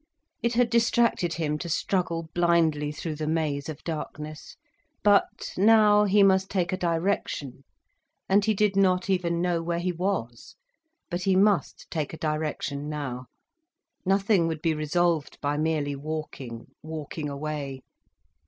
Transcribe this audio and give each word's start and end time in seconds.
It 0.41 0.55
had 0.55 0.71
distracted 0.71 1.33
him 1.35 1.59
to 1.59 1.69
struggle 1.69 2.31
blindly 2.33 2.91
through 2.91 3.17
the 3.17 3.27
maze 3.27 3.69
of 3.69 3.83
darkness. 3.83 4.55
But 5.03 5.53
now, 5.55 6.05
he 6.05 6.23
must 6.23 6.49
take 6.49 6.73
a 6.73 6.75
direction. 6.75 7.63
And 8.27 8.43
he 8.43 8.55
did 8.55 8.75
not 8.75 9.11
even 9.11 9.43
know 9.43 9.61
where 9.61 9.77
he 9.77 9.91
was. 9.91 10.55
But 11.11 11.21
he 11.21 11.35
must 11.35 11.85
take 11.91 12.13
a 12.13 12.17
direction 12.17 12.89
now. 12.89 13.27
Nothing 14.03 14.47
would 14.47 14.63
be 14.63 14.73
resolved 14.73 15.39
by 15.39 15.55
merely 15.57 15.95
walking, 15.95 16.71
walking 16.81 17.29
away. 17.29 17.83